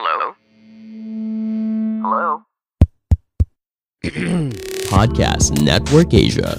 Hello? 0.00 0.32
Hello? 2.00 2.28
Podcast 4.96 5.52
Network 5.60 6.16
Asia. 6.16 6.56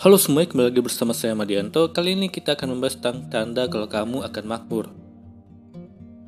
Halo 0.00 0.16
semua, 0.16 0.48
kembali 0.48 0.72
lagi 0.72 0.80
bersama 0.80 1.12
saya 1.12 1.36
Madianto. 1.36 1.92
Kali 1.92 2.16
ini 2.16 2.32
kita 2.32 2.56
akan 2.56 2.80
membahas 2.80 2.96
tentang 2.96 3.28
tanda 3.28 3.68
kalau 3.68 3.92
kamu 3.92 4.24
akan 4.24 4.44
makmur. 4.48 4.88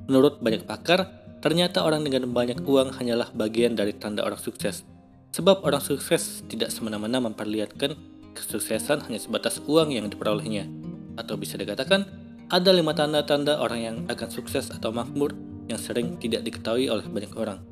Menurut 0.05 0.45
banyak 0.45 0.69
pakar, 0.69 1.09
ternyata 1.41 1.81
orang 1.81 2.05
dengan 2.05 2.29
banyak 2.29 2.61
uang 2.61 3.01
hanyalah 3.01 3.33
bagian 3.33 3.73
dari 3.73 3.97
tanda 3.97 4.21
orang 4.21 4.37
sukses. 4.37 4.85
Sebab 5.33 5.65
orang 5.65 5.81
sukses 5.81 6.45
tidak 6.45 6.69
semena-mena 6.69 7.25
memperlihatkan 7.25 8.12
kesuksesan 8.33 9.07
hanya 9.09 9.21
sebatas 9.21 9.61
uang 9.65 9.95
yang 9.95 10.09
diperolehnya. 10.09 10.69
Atau 11.17 11.37
bisa 11.37 11.61
dikatakan, 11.61 12.09
ada 12.53 12.71
lima 12.73 12.93
tanda-tanda 12.93 13.61
orang 13.61 13.81
yang 13.81 13.97
akan 14.09 14.29
sukses 14.29 14.69
atau 14.69 14.93
makmur 14.93 15.33
yang 15.71 15.81
sering 15.81 16.21
tidak 16.21 16.45
diketahui 16.45 16.89
oleh 16.93 17.05
banyak 17.09 17.33
orang. 17.37 17.65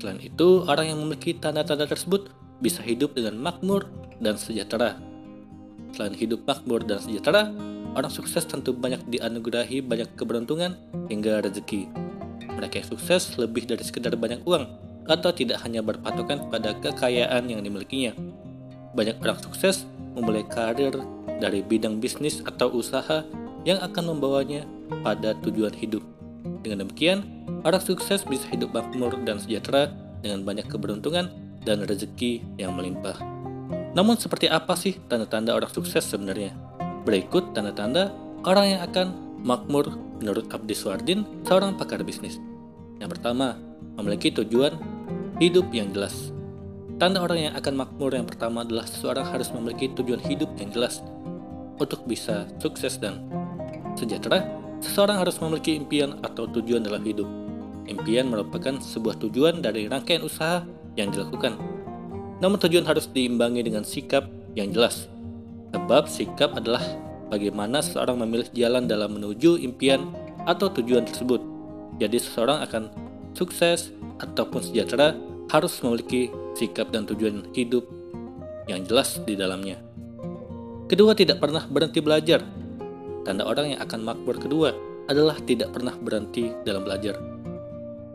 Selain 0.00 0.20
itu, 0.20 0.64
orang 0.64 0.94
yang 0.94 0.98
memiliki 1.04 1.36
tanda-tanda 1.36 1.84
tersebut 1.84 2.32
bisa 2.64 2.80
hidup 2.80 3.12
dengan 3.12 3.36
makmur 3.36 3.88
dan 4.20 4.40
sejahtera. 4.40 4.96
Selain 5.92 6.16
hidup 6.16 6.48
makmur 6.48 6.84
dan 6.84 7.00
sejahtera, 7.00 7.52
orang 7.92 8.12
sukses 8.12 8.46
tentu 8.48 8.72
banyak 8.72 9.04
dianugerahi 9.10 9.84
banyak 9.84 10.16
keberuntungan 10.16 10.76
hingga 11.12 11.44
rezeki. 11.44 11.90
Mereka 12.48 12.84
yang 12.84 12.88
sukses 12.96 13.36
lebih 13.36 13.68
dari 13.68 13.84
sekedar 13.84 14.16
banyak 14.16 14.40
uang 14.44 14.64
atau 15.10 15.34
tidak 15.34 15.60
hanya 15.66 15.82
berpatokan 15.82 16.48
pada 16.48 16.76
kekayaan 16.78 17.50
yang 17.50 17.60
dimilikinya. 17.64 18.14
Banyak 18.94 19.22
orang 19.22 19.38
sukses 19.38 19.86
memulai 20.18 20.42
karir 20.46 20.94
dari 21.38 21.62
bidang 21.62 22.02
bisnis 22.02 22.42
atau 22.42 22.74
usaha 22.74 23.22
yang 23.62 23.78
akan 23.80 24.16
membawanya 24.16 24.66
pada 25.06 25.36
tujuan 25.46 25.72
hidup. 25.72 26.02
Dengan 26.60 26.86
demikian, 26.86 27.24
orang 27.64 27.80
sukses 27.80 28.24
bisa 28.24 28.44
hidup 28.52 28.72
makmur 28.72 29.16
dan 29.24 29.40
sejahtera 29.40 29.92
dengan 30.20 30.44
banyak 30.44 30.68
keberuntungan 30.68 31.30
dan 31.64 31.84
rezeki 31.84 32.44
yang 32.56 32.76
melimpah. 32.76 33.16
Namun 33.92 34.16
seperti 34.16 34.48
apa 34.48 34.76
sih 34.76 34.96
tanda-tanda 35.08 35.56
orang 35.56 35.70
sukses 35.70 36.04
sebenarnya? 36.04 36.56
Berikut 37.04 37.56
tanda-tanda 37.56 38.12
orang 38.44 38.76
yang 38.76 38.80
akan 38.84 39.06
makmur 39.40 39.88
menurut 40.20 40.52
Abdi 40.52 40.76
Suardin, 40.76 41.24
seorang 41.48 41.80
pakar 41.80 42.04
bisnis. 42.04 42.36
Yang 43.00 43.16
pertama, 43.16 43.56
memiliki 43.96 44.28
tujuan 44.28 44.76
hidup 45.40 45.72
yang 45.72 45.88
jelas. 45.96 46.32
Tanda 47.00 47.24
orang 47.24 47.48
yang 47.48 47.54
akan 47.56 47.80
makmur 47.80 48.12
yang 48.12 48.28
pertama 48.28 48.60
adalah 48.60 48.84
seseorang 48.84 49.24
harus 49.24 49.48
memiliki 49.56 49.88
tujuan 49.96 50.20
hidup 50.20 50.52
yang 50.60 50.68
jelas. 50.68 51.00
Untuk 51.80 52.04
bisa 52.04 52.44
sukses 52.60 53.00
dan 53.00 53.24
sejahtera, 53.96 54.44
seseorang 54.84 55.16
harus 55.16 55.40
memiliki 55.40 55.80
impian 55.80 56.20
atau 56.20 56.44
tujuan 56.44 56.84
dalam 56.84 57.00
hidup. 57.00 57.24
Impian 57.88 58.28
merupakan 58.28 58.76
sebuah 58.84 59.16
tujuan 59.16 59.64
dari 59.64 59.88
rangkaian 59.88 60.20
usaha 60.20 60.60
yang 61.00 61.08
dilakukan. 61.08 61.56
Namun 62.44 62.60
tujuan 62.60 62.84
harus 62.84 63.08
diimbangi 63.08 63.64
dengan 63.64 63.80
sikap 63.80 64.28
yang 64.52 64.68
jelas. 64.68 65.08
Sebab 65.72 66.04
sikap 66.04 66.52
adalah 66.52 66.84
bagaimana 67.32 67.80
seseorang 67.80 68.20
memilih 68.28 68.52
jalan 68.52 68.84
dalam 68.84 69.16
menuju 69.16 69.56
impian 69.56 70.12
atau 70.44 70.68
tujuan 70.68 71.08
tersebut. 71.08 71.40
Jadi 71.96 72.20
seseorang 72.20 72.60
akan 72.60 72.92
sukses 73.32 73.88
ataupun 74.20 74.60
sejahtera 74.60 75.16
harus 75.48 75.80
memiliki 75.80 76.28
sikap 76.60 76.92
dan 76.92 77.08
tujuan 77.08 77.48
hidup 77.56 77.88
yang 78.68 78.84
jelas 78.84 79.16
di 79.24 79.32
dalamnya. 79.32 79.80
Kedua, 80.84 81.16
tidak 81.16 81.40
pernah 81.40 81.64
berhenti 81.64 82.04
belajar. 82.04 82.44
Tanda 83.24 83.48
orang 83.48 83.72
yang 83.72 83.80
akan 83.80 84.00
makmur 84.04 84.36
kedua 84.36 84.76
adalah 85.08 85.40
tidak 85.40 85.72
pernah 85.72 85.96
berhenti 85.96 86.52
dalam 86.62 86.84
belajar. 86.84 87.16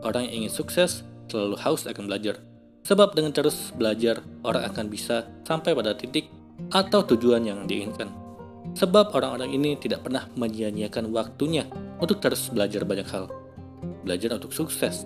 Orang 0.06 0.30
yang 0.30 0.44
ingin 0.44 0.52
sukses 0.52 1.02
selalu 1.26 1.58
haus 1.58 1.82
akan 1.84 2.06
belajar. 2.06 2.38
Sebab 2.86 3.18
dengan 3.18 3.34
terus 3.34 3.74
belajar, 3.74 4.22
orang 4.46 4.62
akan 4.70 4.86
bisa 4.86 5.26
sampai 5.42 5.74
pada 5.74 5.98
titik 5.98 6.30
atau 6.70 7.02
tujuan 7.02 7.42
yang 7.42 7.66
diinginkan. 7.66 8.06
Sebab 8.78 9.14
orang-orang 9.14 9.50
ini 9.50 9.74
tidak 9.78 10.06
pernah 10.06 10.30
menyia-nyiakan 10.38 11.10
waktunya 11.10 11.66
untuk 11.98 12.22
terus 12.22 12.46
belajar 12.52 12.86
banyak 12.86 13.08
hal. 13.10 13.26
Belajar 14.06 14.38
untuk 14.38 14.54
sukses, 14.54 15.02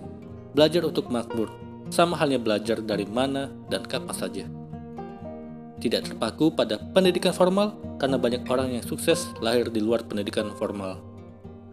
belajar 0.53 0.85
untuk 0.85 1.09
makmur, 1.09 1.49
sama 1.91 2.15
halnya 2.15 2.39
belajar 2.39 2.79
dari 2.79 3.03
mana 3.03 3.51
dan 3.67 3.83
kapan 3.83 4.15
saja. 4.15 4.43
Tidak 5.81 6.01
terpaku 6.07 6.55
pada 6.55 6.79
pendidikan 6.79 7.35
formal 7.35 7.75
karena 7.99 8.15
banyak 8.15 8.47
orang 8.47 8.79
yang 8.79 8.85
sukses 8.85 9.29
lahir 9.43 9.67
di 9.67 9.83
luar 9.83 10.07
pendidikan 10.07 10.49
formal. 10.55 11.03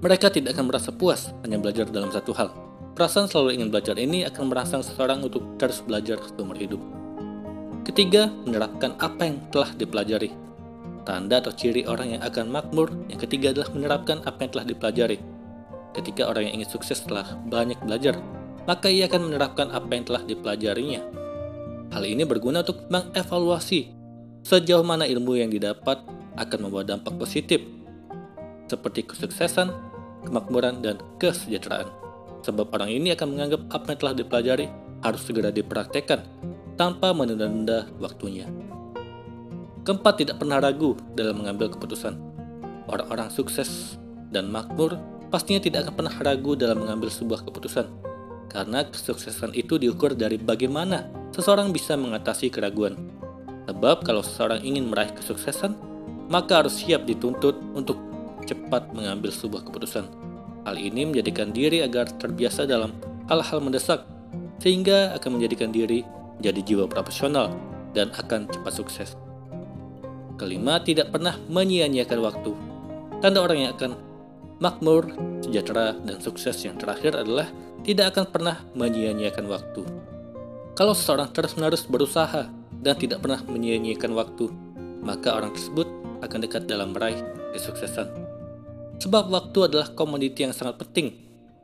Mereka 0.03 0.35
tidak 0.35 0.59
akan 0.59 0.67
merasa 0.69 0.91
puas 0.91 1.31
hanya 1.47 1.57
belajar 1.63 1.87
dalam 1.87 2.11
satu 2.11 2.35
hal. 2.35 2.51
Perasaan 2.99 3.31
selalu 3.31 3.63
ingin 3.63 3.69
belajar 3.71 3.95
ini 3.95 4.27
akan 4.27 4.51
merangsang 4.51 4.83
seseorang 4.83 5.23
untuk 5.23 5.45
terus 5.55 5.79
belajar 5.87 6.19
seumur 6.35 6.59
hidup. 6.59 6.83
Ketiga, 7.87 8.27
menerapkan 8.43 8.99
apa 8.99 9.23
yang 9.29 9.39
telah 9.55 9.71
dipelajari. 9.77 10.35
Tanda 11.07 11.41
atau 11.41 11.55
ciri 11.55 11.89
orang 11.89 12.19
yang 12.19 12.23
akan 12.27 12.53
makmur 12.53 12.93
yang 13.09 13.17
ketiga 13.17 13.55
adalah 13.55 13.71
menerapkan 13.73 14.21
apa 14.29 14.45
yang 14.45 14.51
telah 14.53 14.67
dipelajari. 14.67 15.19
Ketika 15.97 16.29
orang 16.29 16.51
yang 16.51 16.61
ingin 16.61 16.69
sukses 16.69 17.01
setelah 17.01 17.39
banyak 17.49 17.81
belajar, 17.81 18.19
maka 18.69 18.93
ia 18.93 19.09
akan 19.09 19.33
menerapkan 19.33 19.73
apa 19.73 19.89
yang 19.97 20.05
telah 20.05 20.23
dipelajarinya. 20.29 21.01
Hal 21.89 22.05
ini 22.05 22.29
berguna 22.29 22.61
untuk 22.61 22.85
mengevaluasi 22.93 23.89
sejauh 24.45 24.85
mana 24.85 25.09
ilmu 25.09 25.41
yang 25.41 25.49
didapat 25.49 26.05
akan 26.37 26.59
membawa 26.69 26.85
dampak 26.85 27.17
positif, 27.17 27.65
seperti 28.69 29.09
kesuksesan, 29.09 29.73
kemakmuran, 30.29 30.85
dan 30.85 31.01
kesejahteraan. 31.17 31.89
Sebab 32.45 32.69
orang 32.77 32.93
ini 32.93 33.17
akan 33.17 33.33
menganggap 33.33 33.61
apa 33.73 33.97
yang 33.97 33.99
telah 34.05 34.15
dipelajari 34.15 34.67
harus 35.01 35.23
segera 35.25 35.49
dipraktekkan 35.49 36.21
tanpa 36.77 37.17
menunda-nunda 37.17 37.89
waktunya. 37.99 38.47
Keempat, 39.83 40.21
tidak 40.21 40.37
pernah 40.45 40.61
ragu 40.61 40.93
dalam 41.17 41.41
mengambil 41.41 41.73
keputusan. 41.73 42.21
Orang-orang 42.85 43.33
sukses 43.33 43.97
dan 44.29 44.53
makmur 44.53 45.01
pastinya 45.33 45.65
tidak 45.65 45.89
akan 45.89 45.95
pernah 46.05 46.15
ragu 46.21 46.53
dalam 46.53 46.85
mengambil 46.85 47.09
sebuah 47.09 47.49
keputusan 47.49 48.08
karena 48.49 48.85
kesuksesan 48.89 49.53
itu 49.53 49.77
diukur 49.77 50.17
dari 50.17 50.41
bagaimana 50.41 51.07
seseorang 51.37 51.71
bisa 51.71 51.95
mengatasi 51.95 52.49
keraguan. 52.49 52.97
Sebab 53.69 54.01
kalau 54.03 54.25
seseorang 54.25 54.65
ingin 54.65 54.89
meraih 54.89 55.13
kesuksesan, 55.13 55.77
maka 56.33 56.65
harus 56.65 56.81
siap 56.81 57.05
dituntut 57.05 57.57
untuk 57.77 58.01
cepat 58.49 58.89
mengambil 58.97 59.29
sebuah 59.29 59.69
keputusan. 59.69 60.09
Hal 60.65 60.77
ini 60.81 61.05
menjadikan 61.09 61.53
diri 61.53 61.85
agar 61.85 62.09
terbiasa 62.17 62.65
dalam 62.65 62.97
hal-hal 63.29 63.61
mendesak, 63.61 64.09
sehingga 64.61 65.13
akan 65.21 65.37
menjadikan 65.37 65.69
diri 65.69 66.05
menjadi 66.41 66.61
jiwa 66.65 66.85
profesional 66.89 67.53
dan 67.93 68.09
akan 68.17 68.49
cepat 68.49 68.73
sukses. 68.73 69.17
Kelima, 70.41 70.81
tidak 70.81 71.13
pernah 71.13 71.37
menyia-nyiakan 71.51 72.21
waktu. 72.25 72.53
Tanda 73.19 73.43
orang 73.43 73.59
yang 73.69 73.73
akan 73.75 73.93
makmur, 74.63 75.11
sejahtera, 75.49 75.97
dan 76.05 76.21
sukses 76.21 76.61
yang 76.61 76.77
terakhir 76.77 77.17
adalah 77.17 77.49
tidak 77.83 78.13
akan 78.15 78.25
pernah 78.29 78.57
menyia-nyiakan 78.77 79.49
waktu. 79.49 79.83
Kalau 80.77 80.95
seseorang 80.95 81.33
terus-menerus 81.33 81.89
berusaha 81.89 82.47
dan 82.85 82.95
tidak 82.95 83.25
pernah 83.25 83.41
menyia-nyiakan 83.49 84.13
waktu, 84.15 84.47
maka 85.03 85.35
orang 85.35 85.51
tersebut 85.57 85.89
akan 86.23 86.39
dekat 86.45 86.69
dalam 86.69 86.93
meraih 86.95 87.19
kesuksesan. 87.57 88.07
Sebab 88.99 89.31
waktu 89.31 89.59
adalah 89.71 89.95
komoditi 89.95 90.43
yang 90.43 90.55
sangat 90.55 90.83
penting 90.83 91.15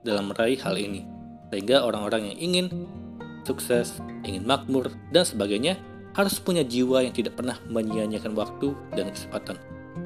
dalam 0.03 0.31
meraih 0.31 0.59
hal 0.63 0.75
ini, 0.79 1.03
sehingga 1.51 1.83
orang-orang 1.83 2.35
yang 2.35 2.39
ingin 2.39 2.67
sukses, 3.45 4.01
ingin 4.25 4.47
makmur, 4.47 4.91
dan 5.11 5.27
sebagainya 5.27 5.79
harus 6.15 6.39
punya 6.39 6.63
jiwa 6.63 7.03
yang 7.03 7.15
tidak 7.15 7.35
pernah 7.35 7.59
menyia-nyiakan 7.67 8.39
waktu 8.39 8.71
dan 8.95 9.11
kesempatan. 9.11 9.59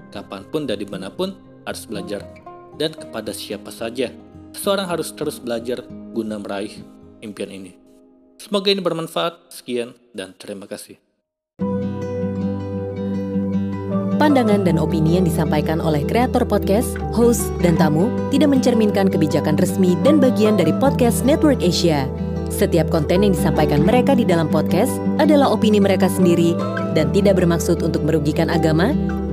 Kapan 0.09 0.43
pun 0.49 0.65
dan 0.65 0.81
di 0.81 0.89
mana 0.89 1.13
pun 1.13 1.37
harus 1.69 1.85
belajar, 1.85 2.25
dan 2.79 2.95
kepada 2.95 3.35
siapa 3.35 3.75
saja 3.75 4.15
seseorang 4.55 4.89
harus 4.89 5.13
terus 5.13 5.37
belajar 5.43 5.85
guna 6.15 6.41
meraih 6.41 6.81
impian 7.21 7.51
ini. 7.51 7.75
Semoga 8.39 8.71
ini 8.71 8.79
bermanfaat. 8.79 9.51
Sekian 9.51 9.99
dan 10.15 10.33
terima 10.39 10.71
kasih. 10.71 10.97
Pandangan 14.19 14.67
dan 14.67 14.83
opini 14.83 15.15
yang 15.15 15.27
disampaikan 15.27 15.79
oleh 15.79 16.03
kreator 16.03 16.43
podcast, 16.43 16.99
host, 17.15 17.55
dan 17.63 17.79
tamu 17.79 18.11
tidak 18.35 18.51
mencerminkan 18.51 19.07
kebijakan 19.07 19.55
resmi 19.55 19.95
dan 20.03 20.19
bagian 20.19 20.59
dari 20.59 20.75
podcast 20.75 21.23
Network 21.23 21.63
Asia. 21.63 22.11
Setiap 22.51 22.91
konten 22.91 23.23
yang 23.23 23.31
disampaikan 23.31 23.87
mereka 23.87 24.19
di 24.19 24.27
dalam 24.27 24.51
podcast 24.51 24.91
adalah 25.23 25.55
opini 25.55 25.79
mereka 25.79 26.11
sendiri 26.11 26.59
dan 26.99 27.15
tidak 27.15 27.39
bermaksud 27.39 27.79
untuk 27.79 28.03
merugikan 28.03 28.51
agama, 28.51 28.91